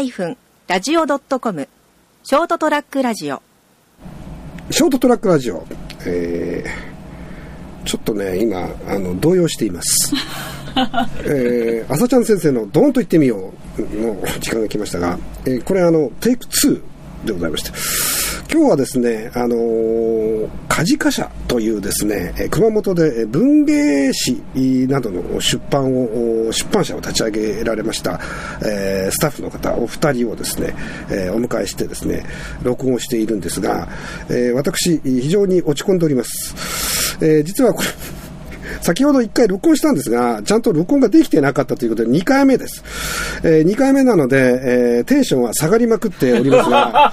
[0.00, 1.68] ST-radio.com
[2.22, 3.42] ショートトラックラジオ。
[4.70, 5.66] ショートトラックラジオ、
[6.06, 10.14] えー、ちょっとね今あの動揺しています。
[11.24, 16.80] えー、朝ちゃん先生の「ドーンと言ってみよう」の時間が来ましたが、えー、これあのテイク2
[17.24, 17.72] でございまして
[18.52, 24.42] 今日はですね、あのー、カジカ社というですね、熊本で文芸誌
[24.88, 28.18] などの出版を、出版社を立ち上げられました、
[28.60, 30.74] えー、スタッフの方、お二人をですね、
[31.10, 32.26] えー、お迎えしてですね、
[32.64, 33.86] 録音しているんですが、
[34.28, 37.16] えー、私、非常に落ち込んでおります。
[37.20, 37.88] えー、実はこれ、
[38.82, 42.82] 先ほど1回録音したんですが、ちゃんと録音ができてなかったということで2回目です。
[43.44, 44.60] えー、2回目なので、
[44.98, 47.12] えー、テンションは下がりまくっておりますが、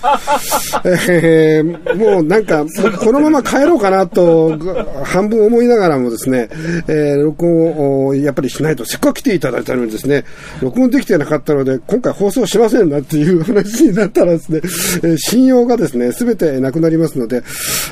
[1.09, 2.65] えー、もうなんか、
[2.99, 4.57] このまま帰ろうかなと、
[5.03, 6.49] 半分思いながらもですね、
[6.87, 10.23] えー、録音をやっぱりしないと、せっかく来ていただいたのにですね、
[10.61, 17.43] 録音できてなかったので、今回放送しませんなっていう話になったらですね、えー、信用がですね、すべてなくなりますので、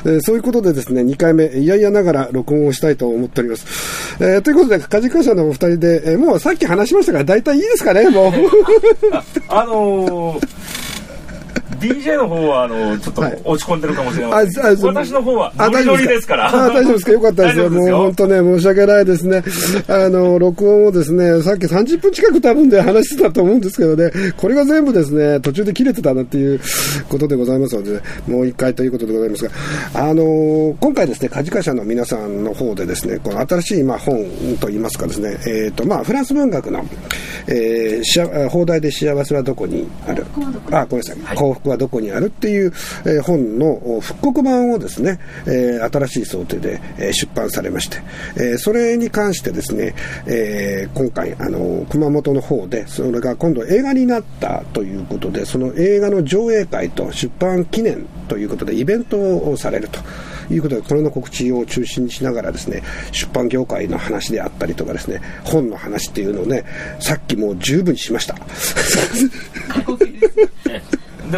[0.04, 3.65] えー、そういうことでですね、2回目、いやいやながら録音をしたいと思っております。。
[4.18, 8.32] えー、ということで、家事会社のお二人で、えー、もうさっき話しましたから、大体いいですかね、もう。
[9.48, 10.65] あのー
[11.94, 16.48] DJ の方はあのちょっと落ち込んでるかもしれません、はい、私の方はノリノリですから。
[16.48, 17.12] あ大丈夫ですか？
[17.12, 17.70] よかったですよ。
[17.70, 19.42] もう本当ね申し訳ないですね。
[19.88, 24.10] あの録音をですねさっき30分近く多分で話してたと思うんですけどね。
[24.36, 26.60] これが全部ですね途中で切れてたなっていう
[27.08, 29.50] ことでございますのでもう一回ということでございますが。
[29.94, 34.24] あの今回ですねカジカ社の皆さんの方でですねこの新しいまあ本
[34.60, 35.36] といいますかですね。
[35.46, 36.84] えっ、ー、とまあフランス文学の、
[37.48, 40.24] えー、放題で幸せはどこにある？
[40.70, 42.72] あごめんなさい、幸福はどこにあるっていう、
[43.06, 47.98] え、本の復刻版をですね、え、新しい想定で、え、出版されまして、
[48.36, 49.94] え、それに関してですね、
[50.26, 60.00] え、今回、あの、熊本の方で、それが今度映画になったということで、その映画の上映会と出版記念ということでイベントをされると。
[60.50, 62.82] いうことで、これの告知を中心にしながらですね、
[63.12, 66.64] 出版業界の話であったりとかですね、本の話っていうのをね、
[67.00, 68.34] さっきもう十分しました。
[68.34, 68.40] で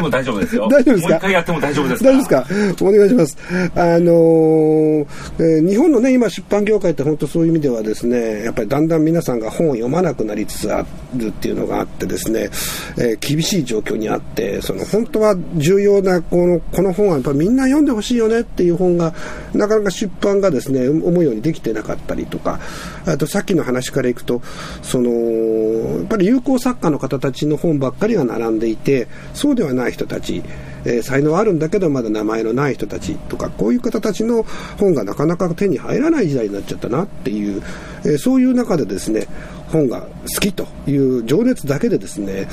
[0.00, 0.68] も大丈夫ですよ。
[0.68, 1.08] 大丈夫ですか？
[1.08, 2.84] もう一回やっても大丈夫です大丈夫ですか？
[2.84, 3.36] お願いします。
[3.74, 5.06] あのー、
[5.38, 10.84] えー、日本のね、今出版業界って本当そういう意味ではですね、やっぱりだんだん皆さんが本を読まなくなりつつあ
[11.16, 12.50] るっていうのがあってですね、
[12.98, 19.14] えー、厳しい状況にあって、その本当は重要なこの、この本はやっぱりみんな読んでほしいよねっていう本が、
[19.54, 22.60] なかなか出版がですね、思うようにできてなかったりとか、
[23.06, 24.42] あとさっきの話からいくと、
[24.82, 30.42] その、り有効作家の方たちの本ばっかりが並んでいて、そうではない人たち、
[30.84, 34.44] えー、才能あるんだけどまだ名前のない人たちとかこういう方たちの
[34.78, 37.62] 本がなかなか手に入らない時代になっちゃったなっていう、
[38.08, 39.26] えー、そういう中でですね
[39.68, 42.48] 本が好きという情熱だけでですね、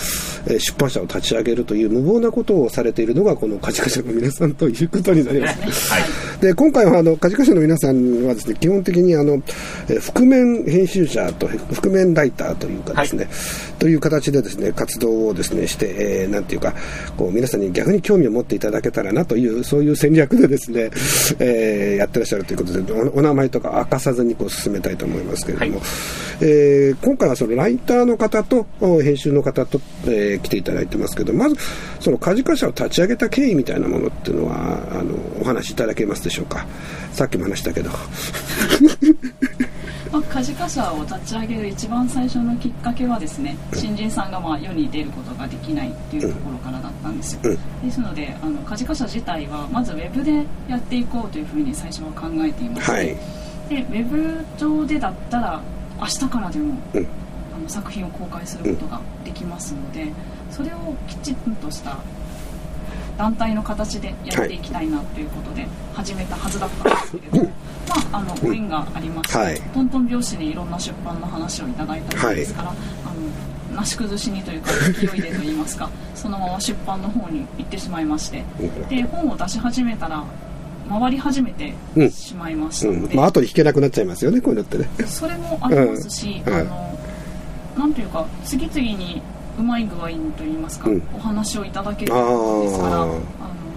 [0.47, 5.91] え出版社を立ち上げるという無謀なことをされているのがこのカジカ社の皆さんということになります。
[5.91, 6.03] はい、
[6.41, 9.41] で今回はあのカジカ社の皆さんはですね基本的にあの、
[9.89, 13.33] え覆面編集者と覆面ライターというかですね、はい、
[13.79, 16.73] という形でですね活動をですねして、えー、なんていうか
[17.17, 20.89] こう皆さんに逆に興味を持っていただけたらなというそういう戦略でですね、
[21.39, 25.87] えー、やってらっしゃるということでお名前とか明かさずにこう進めたいと思いますけれども、はい、
[26.41, 31.55] えー今回はそのライターの方と編集の方と、えー、来ていただいてますけど、まず
[31.99, 36.65] そのカジカ社を立ち上げた経緯みたいなものっていうのは、あのお話しいただけますでしょうか？
[37.11, 37.89] さっきも話したけど。
[40.11, 53.17] ま あ、カジカ社を立ち上げる一番最初のきっかけはですね新人さんがまあ世に出ることができないっていうところからだったんですよ、うん、ですのであのカジカ社自体はまずウェブでやっていこうというふうに最初は考えていまして、はい、
[53.69, 55.61] でウェブ上でだったら
[55.99, 57.07] 明日からでも、うん、
[57.55, 60.11] あの作品を公開することができますので、
[60.51, 61.97] それをきちんとした
[63.17, 67.43] 団体の形でやっていきたいなということで始めたはずだったんですけれども、
[68.11, 78.43] まあ、あのご縁がありまして、はい、トントン拍子にいろんな出版の話をいただいたものですから、はい、あのなし崩しにというか勢いでといいますかそのまま出版の方に行ってしまいまして
[78.89, 80.23] で本を出し始めたら
[80.89, 81.73] 回り始めて
[82.09, 82.87] しまいました。
[82.87, 83.05] ので、うん。
[83.11, 84.89] うん、まあ後で弾けなくなっちゃいますよねこういうのってね。
[85.07, 86.99] それもありますし、うん、あの
[87.77, 89.21] なんというか次々に
[89.57, 93.21] うまい具合にといいますか、お話をいただけるものですからあの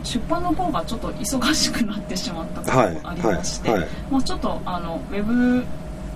[0.05, 3.81] 出版の方がちょっと忙しくなってしまったこともありまして、はい。
[3.81, 3.88] はい。
[3.88, 5.64] はい、まあ、ちょっとあのウェブ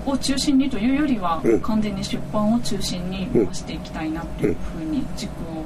[0.05, 5.65] を中心にというよりは、完全に出版を中心に回していきたいなというふうに軸を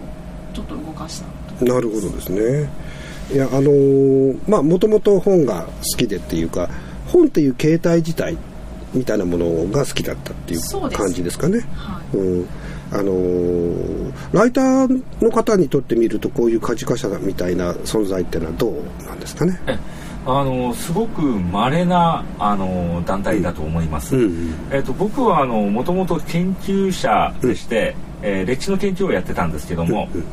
[0.52, 1.22] ちょっと動かし
[1.58, 2.68] たなるほどですね
[3.32, 6.68] いやあのー、まあもともと本が好きでっていうか
[7.08, 8.36] 本っていう形態自体
[8.94, 11.60] みたいなものが好きだったっていう感じですかね。
[11.74, 12.46] はい、うん。
[12.92, 19.60] あのー、ライターの方にとってみるとこういう家事化者みたいな存在っていうのはどうなんですかね。
[20.24, 24.22] あのすごく稀なあの団体だと思います、うん。
[24.22, 30.26] うん、えーと、僕はあのもともと研究者でして、うん、えー、歴史の研究をやってたんですけども、うんうん、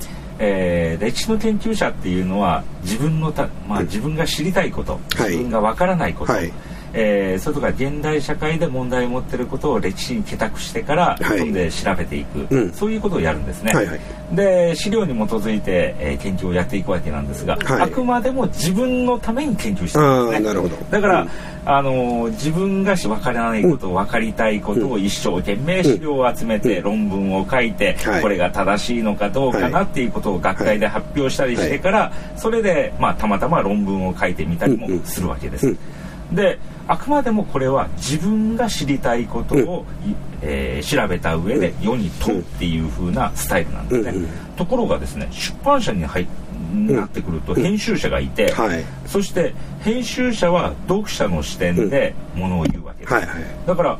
[0.44, 6.52] えー、歴史の研究者っていうのは自分のた、まあ、自分が知りたいこと、自分がわからないこと、はい
[6.94, 13.74] えー、それとか現代社会で問題を持っていることを歴史に帰宅してから、はい、で調べていく、うん、そういうことをやるんですね。
[13.74, 14.00] はいはい、
[14.34, 20.48] で資料に基づいて、えー、研究をやっていくわけなんですが、はい、あくまでも自分のために研究してるんですね。
[20.48, 20.76] なるほど。
[20.92, 21.30] だから、うん、
[21.66, 35.76] あの自分が分からないこと、分かりたいことを一生懸命資料を集めて、論文を書いて、これが正しいのかどうかなっていうことを学会で発表したりしてから、それで、まあ、たまたま論文を書いてみたりもするわけです。
[36.34, 46.28] であくまでもこれは自分が知りたいことを、うん、えー、調べた上で世に問うっていう風なスタイルなんですね、うんうん、ところがですね出版社に入
[46.74, 54.00] なってくると編集者がいて、はい、そして編集者は読者の視点でものを言うわけです、はいはい、だから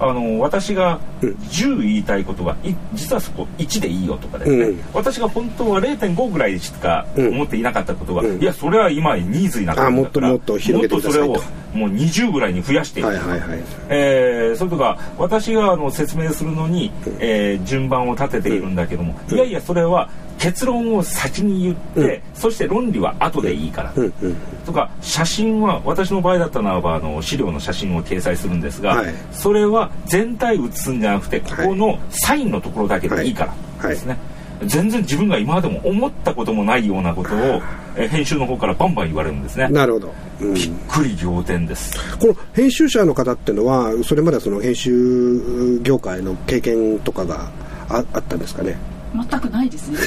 [0.00, 2.56] あの私が10言いたいことは
[2.94, 11.26] 実はそこ1でいいよとかですね、うん、私が本当は0.5ぐらいしか思っていなかったことが、うん、いやそれは今ニーズになってるんだからもっともっと広げてくださいと。
[11.28, 34.16] もっとそれをもう20ぐらいに増やしていく、はいはいはい、えー、それとか私があの説明するのに、えー、順番を立てているんだけども、いやいやそれは結論を先に言って、うん、そして論理は後でいいから、うんうん、とか写真は私の場合だったらばあの資料の写真を掲載するんですが、はい、それは全体写すんじゃなくてここのサインのところだけでいいからですね、
[34.58, 37.62] はい、全然自分が今までも思ったこともないようなことを、
[37.96, 39.68] え編集の方からバンバン言われるんですね。
[39.68, 41.92] なるほど、うん、びっくり仰天です。
[42.18, 47.50] この編集者の方っていうのはそれまでその編集業界の経験とかが
[47.90, 48.78] ああったんですかね？
[49.14, 49.98] 全くないですね。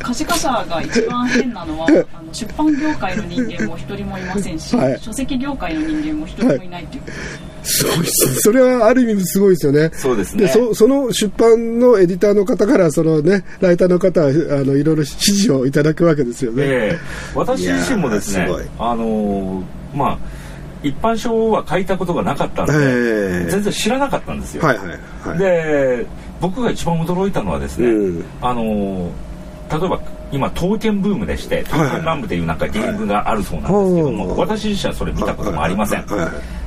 [0.00, 7.12] 可視化社が一番変なのは あの出版業界の人間も一人もいませんし、はい、書籍業界の人間も一人もいないっていう、はい、
[7.64, 8.34] すごいです。
[8.40, 9.90] それはある意味すごいですよね。
[9.94, 10.48] そうですね。
[10.48, 14.30] そその出版のエディターの方からそのねライターの方はあ
[14.64, 18.48] のいろいろ指示をいただくわけですよね、えー、私自身もですね
[18.78, 20.18] あのー、まあ
[20.82, 24.62] 一般書は書いたことがなかったんで、えー、全然知らなかったんですよ。
[24.62, 24.88] はいはい
[25.28, 26.06] はい、で
[26.40, 29.10] 僕が一番驚いたのはですね、うん、あの
[29.70, 30.00] 例えば
[30.32, 36.06] 今刀剣ブームでして刀剣乱舞というなんかゲームがあるそうなんですけども、はい、私自身はそれ見たこともありません。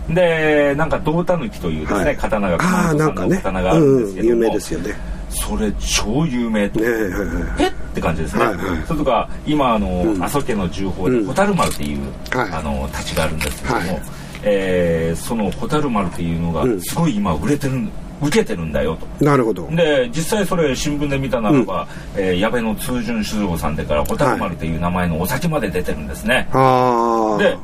[0.09, 5.19] でなんか胴たぬきというですね、はい、刀が熊本さんの刀があるんですけども、ねうん、有名ですよね。
[5.29, 11.99] それ超有名で、ね、えって感じですね、はいはい、それとか今あの、うん、阿蘇家の重宝で蛍丸っていう、
[12.35, 14.01] はい、あの太刀があるんですけども、はい、
[14.43, 19.25] えー、その蛍丸っていうのがすごい今売れてる、うん受けてるんだよと。
[19.25, 19.67] なるほど。
[19.71, 27.57] で実際それ新聞で見たならば、うん、えー、矢部の通順酒造さんでから蛍丸という名前のお酒まで出てるんですね、はい、で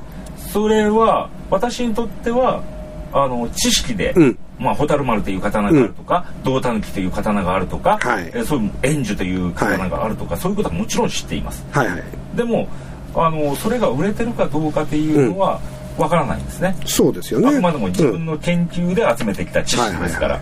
[0.51, 2.63] それは私にとっては
[3.11, 4.37] あの知識で、うん。
[4.57, 11.65] まあ、蛍丸という刀があるとか、胴たぬきという刀があるとか、はい、えそういう円珠という刀があるとか、はい、そういうことはもちろん知っています。
[11.71, 12.03] はいはい、
[12.35, 12.67] でも
[13.13, 15.59] あのそれが売れてるかどうかっていうのは
[15.97, 16.75] わからないんですね。
[16.85, 17.47] そうですよね。
[17.47, 20.39] あくまでも自分の研究で集めてきた知識ですから。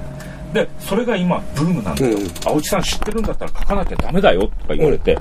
[0.54, 5.18] でそれが今ブームなんだよ、うん、青木さん知ってるんだったら書かなきゃダメだよとか言われて、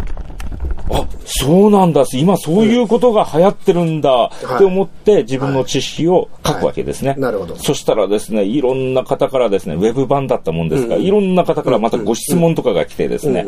[0.90, 7.14] あ、そうなんだ、今そういうことが流行ってるんだ、って思って自分の知識を書くわけですね。
[7.18, 7.56] なるほど。
[7.56, 13.46] そしたらですね、いろんな方からですね、ウェブ版だったもんですから、いろんな方からまたご質問とかが来てですね、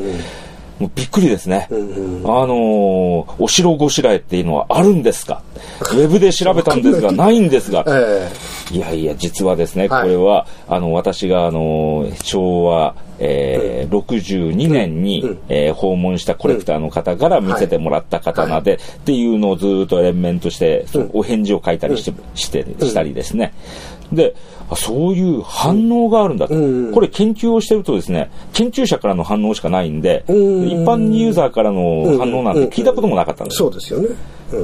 [0.81, 1.69] もうびっくりですね。
[1.71, 5.43] うんうん、あのー、お城ごしらえっていうのはあるんですか？
[5.81, 7.39] ウェブで調べたんですが、ない。
[7.39, 23.53] んですが、えー、いやいや、実はですね、これは、あの、私が、あのー、昭和、えー、62年に、うん、えー、訪問したコレクターの方から見せてもらった刀で、はい、っていうのをずっと連綿として、お返事を書いたりして、して、したりですね。
[24.15, 24.35] で、
[24.77, 34.09] そういう反応があるんだと、うん、これ研究をしてるとですね、研究者からの反応しかないんで、うん、一般ユーザーからの反応なんて聞いたこともなかったんです、そうですよね。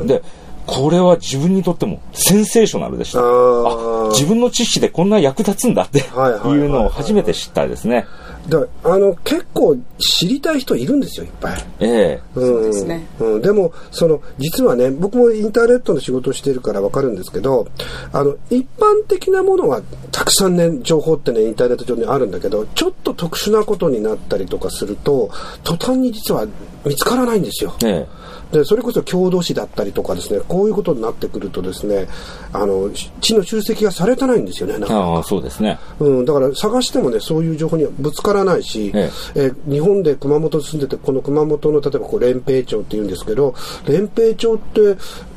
[0.07, 0.23] で、
[0.67, 3.21] これは自分にとってもセンセーショナルでした。
[3.21, 8.07] あ自分の知識でこんな役立つんだっていうのを初めて知ったですね。
[8.49, 11.65] だあの結構知りたい人いるんですよいっぱい。
[11.81, 12.23] ええ。
[12.35, 13.07] うん、そうですね。
[13.19, 17.69] うん、でもその実はね僕もインターネットの仕事をしてるから分かるんですけど
[18.13, 25.31] あの一般的なものはたくさんね情報ってねインターネット上にあるんだけどちょっと特殊なことになったりとかすると
[25.63, 26.47] 途端に実は
[26.85, 27.75] 見つからないんですよ。
[27.85, 28.07] え
[28.53, 32.09] でそれこそ郷土史だったりとかですねこういうことになってくるとですね
[32.53, 32.91] あの
[33.21, 35.07] 地の集積がされてないんですよねなかなか。
[35.07, 35.79] ああそうですね。
[35.99, 39.41] うん、だから探してもねそういう情報にはぶつからないし、ええ。
[39.49, 43.55] ー日本で熊本に住んでてこの熊本の例えばこう連平町っていうんですけど
[43.87, 44.81] 連平町って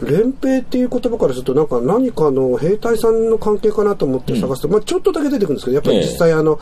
[0.05, 6.59] 連平っていう言葉からするとなんか何かの兵隊さんの関係かなと思って探すと、まあ、ちょっとだけ出てくるんですけどやっぱり実際あの、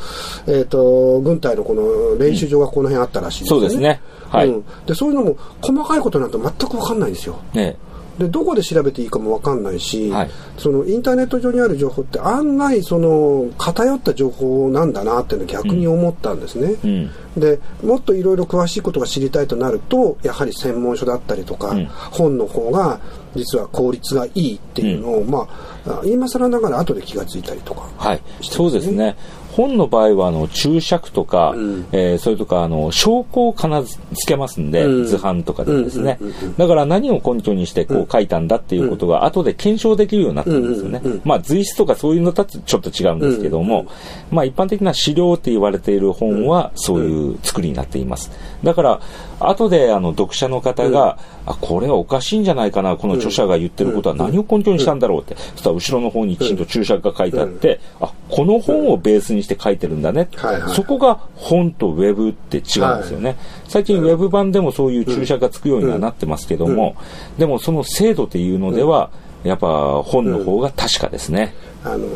[0.48, 3.62] えー、と軍隊のこの練習場がこの辺あったらしいですよね。
[3.62, 4.02] そうですね。
[4.30, 4.48] はい。
[4.48, 7.40] うん、でそういうのも細かいことなんて全く分かんないんですよ。
[7.56, 7.76] え
[8.18, 16.76] でどこで調べていいかも分かんないし、はいそのインターネット上にある情報って案外その偏った情報なんだなっていうのを逆に思ったんですね。
[16.84, 23.00] えうんでもっといろいろ詳しいことが知りたいとなるとやはり専門書だったりとか、うん本の方が
[23.36, 25.48] 実は効率がいいっていうのを、ま
[25.88, 27.90] あ今更ながら後で気がついたりとか。
[27.98, 29.16] はい、そうですね。
[29.52, 31.88] 本の場合はあの注釈とか、うん。
[31.92, 35.06] えーそれとかあの証拠を必ずつけますんで、うん。
[35.06, 36.20] 図版とかでですね、
[36.58, 41.02] だから何を根拠にしてこう書いたんだっていうことが後で検証できるようになったんですよね。
[41.24, 43.88] まあ随筆とかそういうのとはちょっと違うんですけども、
[44.32, 48.32] まあ一般的な資料って言われている本はそういう作りになっています。
[48.64, 49.02] だから
[49.40, 60.76] 後であの読者の方が、あこれはおかしいんじゃないかなこの著者が言ってることは何を根拠にしたんだろうって、そしたら後ろの方にきちんと注釈が書いてあって、あこの本をベースにして書いてるんだね、はいはい。
[60.76, 66.96] そこが本とウェブって違うんですよね、最近ウェブ版でもそういう注釈がつくようにはなってますけども、
[67.38, 69.10] でもその精度っていうのでは、
[69.44, 72.08] やっぱ本の方が確かですね、あの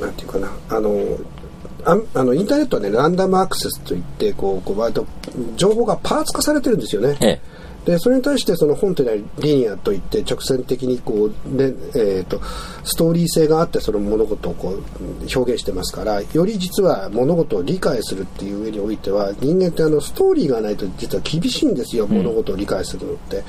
[0.00, 0.50] なんていうかな。
[0.70, 0.90] あの
[1.84, 5.06] ああのインターネットはねランダムアクセスといってこうこう割と
[5.54, 7.16] 情報がパーツ化されてるんですよね。
[7.20, 7.55] ええ
[7.86, 12.40] でそれに対してその本というのはリニアといって直線的にこう、ねえー、と
[12.82, 14.82] ストーリー性があってその物事をこう
[15.34, 23.44] 表現してますからより実は物事を理解するっていう上においては人間ってあのストーリーがないと実は厳しいんですよ、物事を理解するのって。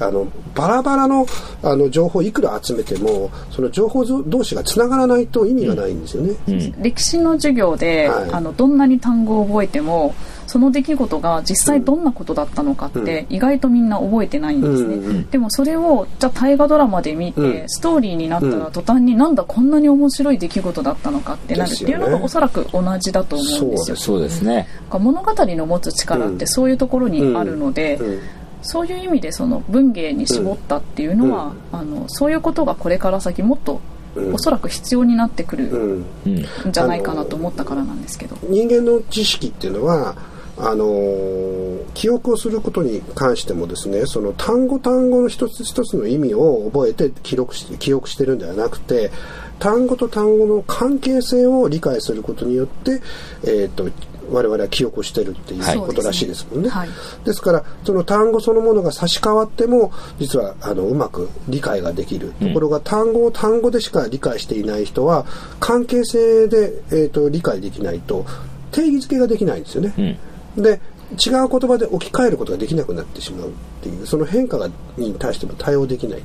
[0.00, 1.26] あのバラバラの
[1.62, 6.34] あの情報をいくら集めてもその情報同士がつながらないと意味がないんですよね。
[6.48, 10.14] うん歴史の授業で、はいあのどんなに単語を覚えても
[10.50, 17.68] その出来事が実際どんなことだったのかって意外とみんな覚えてないんですね、うんうんでもそれをじゃあ大河ドラマで見て、うん。
[17.68, 18.58] ストーリーになったうん。
[18.58, 23.96] ら途端になんだこんなに面白い出来事だったのかってなるっていうのがおそらく同じだと思うんですよ。
[23.96, 28.20] そうですね、物語の持つ力ってそういうところにあるので、うん。
[28.62, 33.80] そういう意味でその文芸に絞ったっていうのは、あのそういうことがこれから先もっと
[34.16, 34.34] うん。
[34.34, 36.04] おそらく必要になってくるうん。
[36.26, 36.38] うん。
[36.68, 38.36] んじゃないかなと思ったからなんですけど。
[38.48, 40.16] 人間の知識っていうのは
[40.62, 49.10] あのー記憶をすることに関してもですねその単語単語の一つ一つの意味を覚えて記録して記憶してるんではなくて
[49.58, 53.02] 単語と単語の関係性を理解することによって、
[53.44, 53.90] えー、と
[54.30, 56.70] 我々は記憶をしてるっていうことらしいですもんね。
[56.70, 56.88] はい。
[57.24, 65.26] ですからその単語そのものが差し替わっても実はあのうまく理解ができる、ところが単語を単語でしか理解していない人は
[65.58, 68.24] 関係性で、えー、と理解できないと
[68.70, 69.94] 定義づけができないんですよね。
[69.98, 70.80] うんで
[71.12, 73.52] 違う言葉で置き換えることができなくなってしまうっ
[73.82, 76.22] ていうその変化がに対しても対応できない。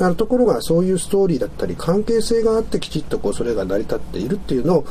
[0.00, 4.86] あのところがそういうストーリーだったり関係性があってきちっとこうそれが成り立っているっていうのを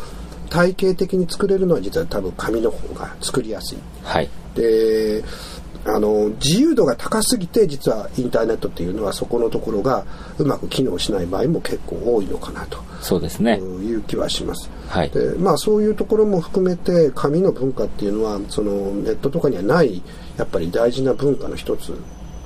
[0.50, 3.78] 体系的に作れるのは実は多分紙の方が作りやすい。
[4.04, 5.24] はいで
[5.86, 10.06] あの自由度が高すぎて実はインターネットっていうのはそこのところが
[10.38, 12.82] うまく機能しない場合も結構多いのかなと。
[13.02, 14.70] そうですね、いう気はします。
[14.88, 15.10] はい。
[15.10, 20.02] でまあ、そういうところも含めて紙の文化っていうのはそのネットとかにはない
[20.38, 21.94] やっぱり大事な文化の一つ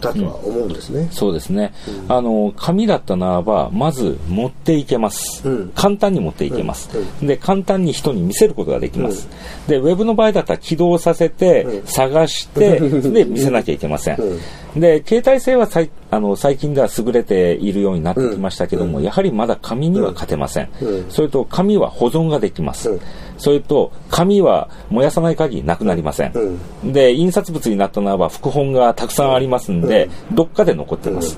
[0.01, 1.07] だとは思うんですね。
[1.11, 1.73] そうですね、
[2.07, 5.71] あの紙だったならばまず持っていけます、うん。
[5.75, 7.27] 簡単に持っていけます、うん。
[7.27, 9.27] で簡単に人に見せることができます、
[9.67, 11.87] でウェブの場合だったら起動させて、うん。
[11.87, 14.39] 探して で見せなきゃいけません、うん
[14.79, 19.03] で携帯性はさいあの最近では優れているようになってきましたけども、うん。
[19.03, 21.11] やはりまだ紙には勝てません、うん。
[21.11, 23.01] それと紙は保存ができます、うん。
[23.37, 26.57] それと紙は燃やさない限りなくなりません、う
[26.93, 31.37] で印刷物になったならば副本がたくさんありますんで、どっかで残ってます、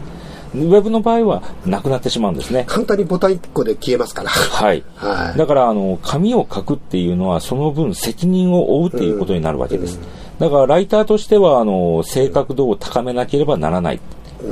[0.56, 2.64] ウェブの場合はなくなってしまうんですね。
[2.68, 4.30] 簡単にボタン1個で消えますから。
[4.30, 5.38] はい、はい。
[5.38, 10.00] だからあの紙を書くっていうのはその分責任を負うっていうことになるわけです、
[10.40, 14.00] だからライターとしてはあの正確度を高めなければならない。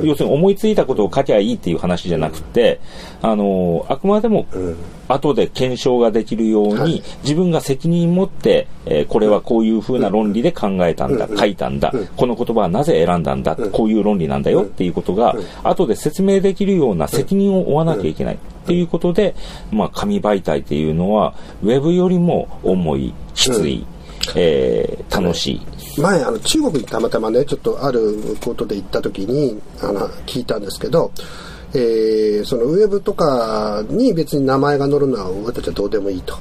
[0.02, 2.80] 要するに思いついたことを書きゃいいっていう話じゃなくて、
[3.22, 4.46] あの、あくまでも、
[5.08, 18.34] 後で検証ができるように、自分が責任持って、えー、これはこういうふうな論理で考えたんだ、書いたんだ、この言葉はなぜ選んだんだ、こういう論理なんだよっていうことが、後で説明できるような責任を負わなきゃいけない。
[18.34, 19.34] っていうことで、
[19.70, 23.86] まあ、紙媒体っていうのは、ウェブよりも重い、きつい、
[24.36, 26.00] えー、楽しい。
[26.00, 31.10] 前、あの、中国にたまたまね、ちょっとあることで行った時に、あの、聞いたんですけど、
[31.74, 36.36] えー、そのウェブとかに別に名前が載るのは俺たちはどうでもいいと。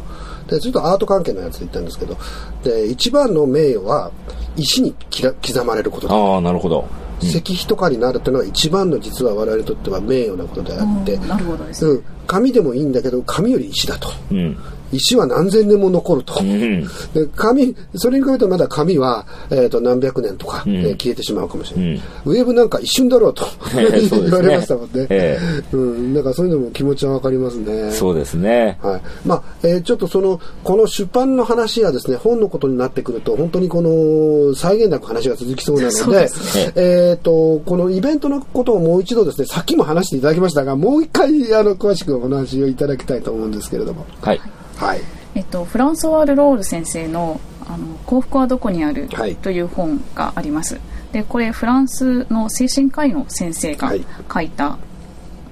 [0.48, 2.18] で、ちょっとアート関係のやつで言ったんですけど、
[2.64, 4.12] で、一番の名誉は
[4.56, 6.16] 石に刻まれることだ。
[6.16, 6.88] ああ、なるほど。
[7.22, 14.58] 石碑とかになるというのは一番の実は我々にとっては名誉なことであって、なるほどです、うん、紙でもいいんだけど紙より石だと、うん、
[14.92, 16.40] 石は何千年も残ると。
[16.40, 22.02] うん、で紙、それに比べるとまだ紙は、えー、と何百年とか、うん、えー、消えてしまうかもしれない。
[22.26, 25.08] うん、ウェブなんか一瞬だろうと 言われましたもんね。
[25.10, 27.92] えー、うん、だからそういうのも気持ちはわかりますね。
[27.92, 28.78] そうですね。
[28.82, 29.02] はい。
[29.26, 36.30] まあ、えー、ちょっとその、この出版の話やですね、本のことになってくると、本当にこの、際限なく話が続きそうなので、
[36.74, 44.06] でえっ、と、このイベントのことをもう一度ですね、さっきも話していただきましたが、もう一回、あの、詳しくお話をいただきたいと思うんですけれども。
[44.22, 44.42] はい。
[44.78, 45.02] はい、
[45.36, 49.10] えっと、フランソワール・ロール先生の「あの幸福はどこにある?」
[49.42, 50.80] という本があります。
[51.12, 53.94] でこれフランスの精神科医の先生が
[54.32, 54.78] 書いた、は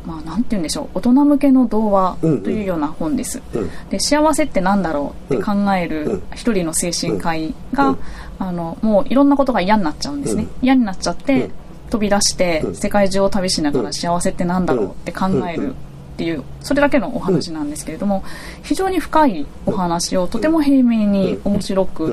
[0.05, 0.97] い、まあ、なんて言うんでしょう。
[0.97, 3.61] 大人向けの童話というような本です、うん。
[3.61, 5.33] うん、で幸せって何だろう？
[5.33, 7.97] って考える一人の精神科医が、うん、
[8.37, 11.49] あのもういろんなことが嫌になっちゃうんですね、嫌になっちゃって
[11.89, 15.73] 飛び出して世界中を旅しながら幸せって何だろうって考える
[16.15, 18.23] っていうそれだけのお話なんですけれども、
[18.63, 22.05] 非常に深いお話をとても平面に面白く、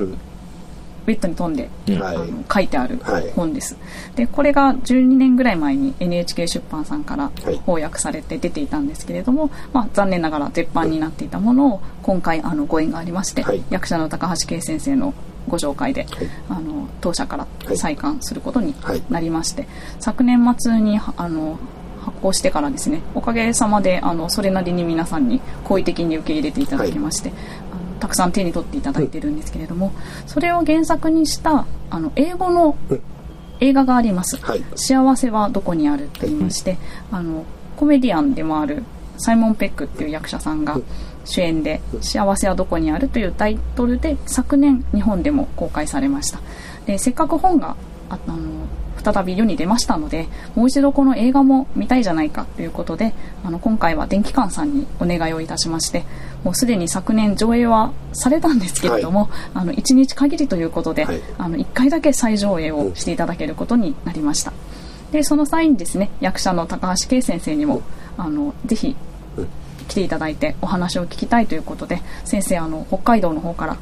[1.05, 1.69] ウェットに飛んで、
[2.01, 2.99] あの書いてある
[3.33, 3.77] 本です、
[4.15, 7.31] でこれが12年ぐらい前に NHK 出版さんから
[7.65, 15.13] 翻訳されて出ていたんですけれども、まあ、残念ながら絶版になっていたものを今回あのご縁がありまして、役者の高橋圭先生の
[15.47, 16.07] ご紹介で、
[16.49, 18.75] あの当社から再刊することに
[19.09, 19.67] なりまして、
[19.99, 21.57] 昨年末にあの
[22.03, 27.39] 発行してからですねおかげさまであのそれなりに皆さんに好意的に受け入れていただきまして、はい、
[27.71, 29.93] あのたくさん手に取っていただいてるんですけれども、
[30.27, 32.77] それを原作にしたあの英語の
[33.59, 36.77] 映画があります、はい、幸せはどこにあると言いまして、
[37.11, 37.45] あの
[37.77, 38.83] コメディアンでもある
[39.17, 40.79] サイモン・ペックっていう役者さんが
[41.25, 46.39] 主演で「幸せはどこにある」というタイトルで昨年日本でも公開されました。
[46.85, 47.75] でせっかく本が
[48.09, 48.35] あの
[49.03, 53.13] 再び世に出ましたのでもう一度この映画も見たいじゃないかということで
[53.43, 56.05] あの今回は電気館さんにお願いをいたしまして
[56.43, 64.53] もうすでに昨年上映はされたんですけれども、はい、あの1日限りということで、はい、あの1回だけ再上映をしていただけることになりました。
[65.11, 67.83] でその際にですね役者の高橋圭先生にも
[68.17, 68.95] あのぜひ
[69.87, 73.77] 来ていただいてお話を聞きたいということで先生あの北海道の方から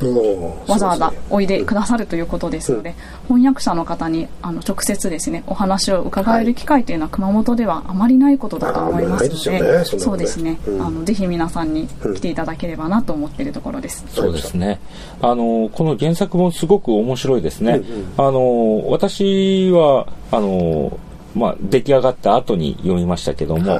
[0.68, 2.96] わざわざおいでくださるということですので、
[3.28, 14.06] 翻訳者の方にあの直接ですねお話を伺える機会というのは熊本ではあまりないことだと思いますので、そうですね、あのぜひ皆さんに来ていただければなと思っているところです。
[14.10, 14.80] そうですね。
[15.22, 17.82] あのこの原作もすごく面白いですね。
[18.18, 21.00] あの私はあの
[21.36, 23.80] まあ出来上がった後に読みましたけども、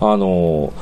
[0.00, 0.72] あの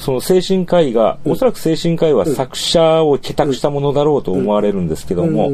[0.00, 5.52] その精神科医が、おそらく精神科医は作者を帰宅したものだろうと思われるんですけども、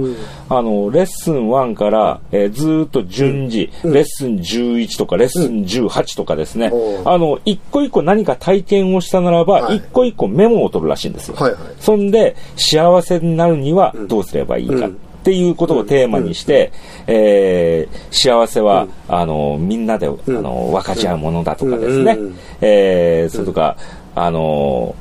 [0.49, 6.71] あの、レッスン1から、えー、ずっと順次、レッスン11とか、レッスン18とかですね、
[7.05, 11.37] あの、一個一個何か体験をしたならば、一個一個メモを取るらしいんですよ。
[11.81, 14.87] そんで、幸せになるにはどうすればいいか。
[14.87, 14.91] っ
[15.27, 16.71] ていうことをテーマにして、
[17.09, 22.17] えー、幸せは、あの、みんなで、あの、分かち合うものだとかですね、
[22.61, 23.77] えー、それとか、
[24.17, 24.97] あの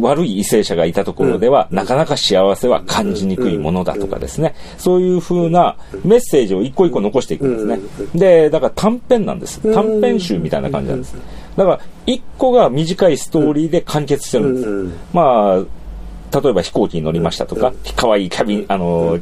[0.00, 7.78] 悪い為政者がいたところでは、なかなか幸せは感じにくいものだとかですね、そういうふうなメッセージを一個一個残していくんですね。
[8.14, 9.60] で、だから短編なんです。
[9.72, 11.16] 短編集みたいな感じなんです。
[11.56, 14.98] だから、一個が短いストーリーで完結してるんです。
[15.12, 19.18] まあ、例えば飛行機に乗りましたとか、可愛いキャビン、あの、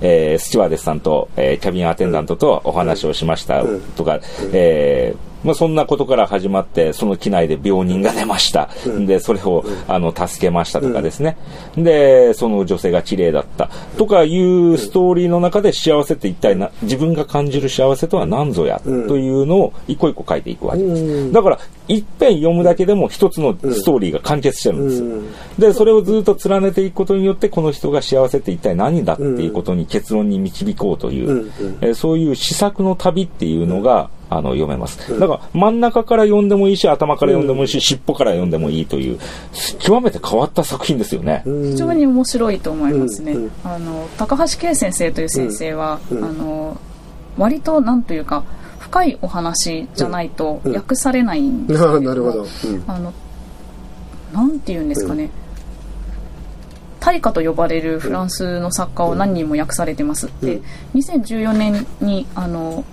[0.00, 3.64] えー、スチュワーデスさんと、えー、キャビンアテンダントとお話をしました
[3.96, 4.20] とか、
[4.52, 8.68] えー、まあ、そんなことから始まって、その機内で病人が出ました。
[8.84, 11.36] うん、で、それを、あの、助けましたとかですね。
[11.76, 13.70] うん、で、その女性が綺麗だった。
[13.96, 21.32] とかいうストーリーの中で幸せって一体な、自分が感じる幸せとは何ぞや、というのを一個一個書いていくわけです。
[21.32, 25.02] だから、一遍読むだけでも一つのストーリーが完結してるんです。
[25.02, 25.68] よ。
[25.68, 35.18] で、それをずっと連ねていくことによって、この人が幸せって一体何だっていうことに結論に導こうという、えそういう試作の旅っていうのが、あの読めます。
[35.20, 39.18] だから真ん中から読んでもいいし、頭から読んでもいいし、尻尾から読んでもいいという、
[39.78, 41.42] 極めて変わった作品ですよね。
[41.44, 43.36] 非常に面白いと思いますね。
[43.64, 46.76] あの高橋圭先生という先生は、あの
[47.38, 48.44] 割となんというか。
[48.86, 52.46] 深いお話じゃないと訳されないんですけど、うん、なるほど、
[52.86, 53.12] あの
[54.32, 55.30] なんて言うんですかね、
[57.06, 60.26] 大化と呼ばれるフランスの作家を何人も訳されてます。
[60.40, 60.60] で、
[60.96, 62.84] 2014年にあの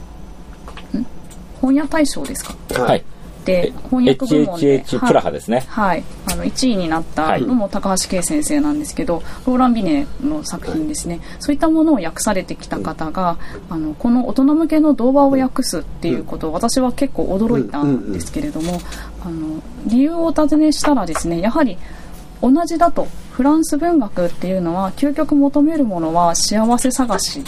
[1.59, 2.53] 本屋大賞ですか？
[2.79, 3.03] はい。
[3.43, 5.65] で翻訳部門で HHH プラハですね。
[5.67, 18.79] はい、あの1位になったのも高橋圭先生なんですけど、ローラン・ビネの作品ですね、そういったものを訳されてきた方が、あのこの大人向けの動画を訳すっていうことを私は結構驚いたんですけれども、
[19.25, 21.79] あの理由をお尋ねしたらですねやはり
[22.41, 27.43] 同じだとフランス文学っていうのは究極求めるものは幸せ探し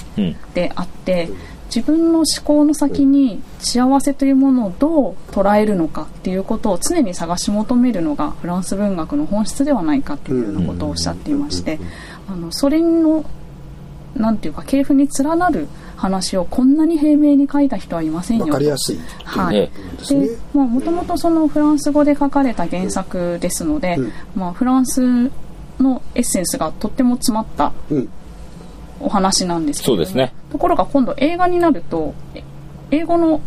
[0.53, 11.79] であって、うん自分の思考の先に幸せというものをどう捉えるのかっていうことを常に探し求めるのがフランス文学の本質ではないかっていうようなことをおっしゃっていまして
[12.27, 13.25] あのそれの
[14.15, 15.67] なんていうか系譜に連なる
[15.97, 18.45] 話をこんなに平明に書いた人はいませんよ。
[18.45, 18.99] わかりやすい。
[19.25, 19.69] はい。
[20.07, 25.29] で、もともとそのフランス語で書かれた原作ですので、うん、まあフランス
[25.79, 27.73] のエッセンスがとっても詰まった
[28.99, 30.33] お話なんですけど、そうですね。
[30.51, 32.13] ところが今度映画になると、
[32.91, 33.41] 英語の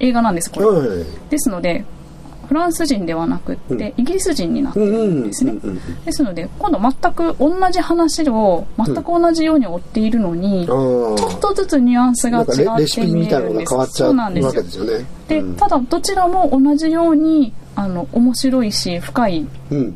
[0.00, 0.66] 映画なんです、これ。
[0.66, 1.84] はい、ですので、
[2.48, 5.52] フランス人ではなくって、イギリス人になってるんですね。
[6.06, 13.74] ですので、今度全く同じ話を全く同じように追っているのに、ちょっとずつニュアンスが違って見えるんです。
[13.90, 14.84] そうなんですよ。
[15.28, 19.94] で、ただどちらも同じように、あの、面白いし、深い、うん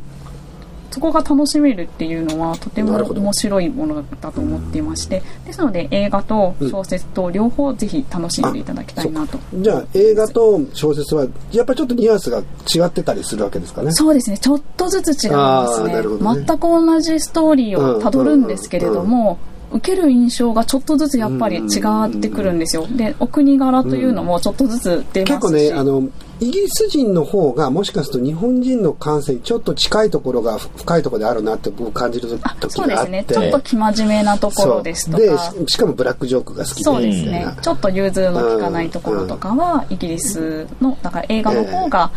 [0.93, 13.91] そこが楽しめるっていうのはとても面白いものだと思っていましてですので映画と小説と両方ぜひ楽しんでいただきたいなと、うん、じゃあ映画と小説はやっぱりちょっとニュアンスが違ってたりするわけですかね？
[13.93, 14.39] そうですね。
[14.39, 19.39] ちょっとずつ違いますね、ね、全く同じストーリーをたどるんですけれども、
[19.73, 22.87] 受ける印象がちょっとずつやっぱり違ってくるんですよ。
[22.87, 25.25] で、お国柄というのもちょっとずつ出ますし。
[25.25, 26.09] 結構ね、あの、
[26.43, 32.69] イギリス人の方がもしかすると日本人の感性にちょっと近いところが深いところであるなって僕感じる時があって。
[32.69, 33.25] そうですね。
[33.29, 36.83] ちょっと生真面目なところですとかでしかもブラックジョークが好きで。
[36.83, 37.47] そうですね。
[37.63, 42.11] ちょっと融通の利かないところとかはイギリスのだから映画の方が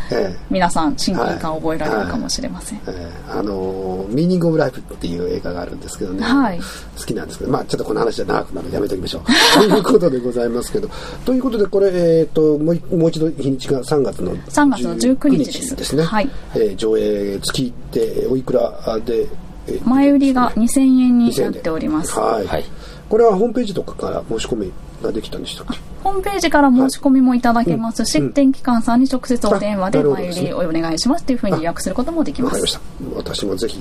[0.50, 2.82] 皆さん親近感を覚えられるかもしれません、
[3.30, 6.60] あのミーニング・オブ・ライフっていう映画があるんですけどね、はい、
[6.98, 9.24] 好きなんですけどまあちょっとこの話じゃ長くなるのでやめておきましょう。
[9.60, 10.90] ということでございますけど。
[11.26, 15.76] ということでこれ、えーと、もうもう一度日にちが3月の3月の19日です。
[15.76, 16.30] ですね、はい。
[16.56, 19.28] えー、上映月っておいくらで、
[19.68, 22.20] えー、前売りが2000円になっております。
[22.20, 22.66] はい、はい、
[23.10, 25.80] これはホームページとかから申し込みができたんでしたっけ？
[26.04, 28.06] ホームページから申し込みもいただけます。
[28.06, 32.54] し、はいうん、天気館さんに直接お電話で前売りお願いしますというふうに予約することもできます。
[32.56, 33.34] わかりました。
[33.34, 33.80] 私もぜひ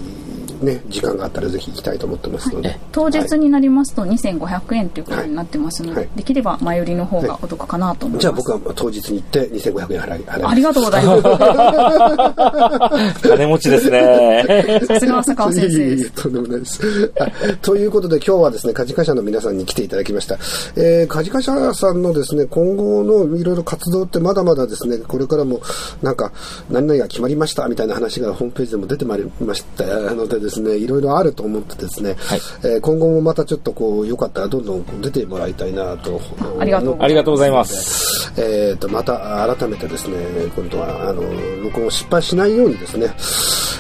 [0.65, 10.45] ね、時間があったらぜひ行きたいと思ってますので、はい、当日になりますと2500円ということになってますので、はい、できれば前売りの方がお得かなと思います、じゃあ僕は当日に行って2500円払い払い。
[10.45, 11.17] ありがとうございま
[13.15, 13.29] す。
[13.29, 14.45] 金持ちですね。
[14.87, 16.11] さすが浅川先生です。
[16.23, 17.13] とんでもないです。
[17.63, 20.37] ということで今日はですねカジカ社の皆さんに来ていただきました、
[20.77, 25.61] えー、カジカ社さんのですね今後のいろいろ活動ってまだまだですねこれからも
[26.03, 26.33] なんか
[26.71, 36.21] 何々が決まりましたみたいな話がホームページでも出てまいりましたのでですねいろいろあると思ってですね、はい、えー、今後もまたちょっとこうよかったらどんどん出てもらいたいなと。
[36.59, 38.33] ありがとうありがとうございます。
[38.37, 40.17] えっ、ー、とまた改めてですね
[40.57, 41.23] 今度はあの
[41.63, 43.07] 録音失敗しないようにですね、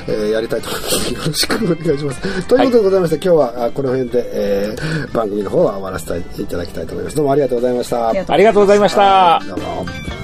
[0.08, 1.14] えー、やりたいと思います。
[1.14, 2.48] よろしくお願いします。
[2.48, 7.16] ということでございまして、はい、今日はこの辺で、えー、番組の方は終わらせていただきたいと思います。
[7.16, 8.08] どうもありがとうございました。
[8.08, 9.40] ありがとうございました。
[9.46, 10.23] どうも